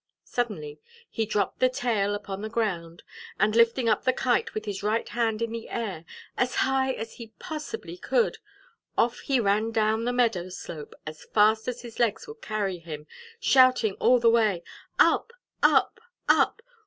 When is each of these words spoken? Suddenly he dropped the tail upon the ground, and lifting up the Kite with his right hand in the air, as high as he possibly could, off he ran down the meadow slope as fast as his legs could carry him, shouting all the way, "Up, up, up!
Suddenly 0.25 0.81
he 1.11 1.27
dropped 1.27 1.59
the 1.59 1.69
tail 1.69 2.15
upon 2.15 2.41
the 2.41 2.49
ground, 2.49 3.03
and 3.39 3.55
lifting 3.55 3.87
up 3.87 4.03
the 4.03 4.11
Kite 4.11 4.55
with 4.55 4.65
his 4.65 4.81
right 4.81 5.07
hand 5.07 5.43
in 5.43 5.51
the 5.51 5.69
air, 5.69 6.05
as 6.35 6.55
high 6.65 6.91
as 6.93 7.13
he 7.17 7.33
possibly 7.37 7.97
could, 7.97 8.39
off 8.97 9.19
he 9.19 9.39
ran 9.39 9.69
down 9.69 10.05
the 10.05 10.11
meadow 10.11 10.49
slope 10.49 10.95
as 11.05 11.25
fast 11.25 11.67
as 11.67 11.81
his 11.83 11.99
legs 11.99 12.25
could 12.25 12.41
carry 12.41 12.79
him, 12.79 13.05
shouting 13.39 13.93
all 13.99 14.17
the 14.17 14.27
way, 14.31 14.63
"Up, 14.97 15.33
up, 15.61 15.99
up! 16.27 16.63